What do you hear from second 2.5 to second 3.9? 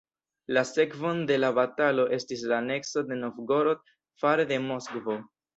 la anekso de Novgorod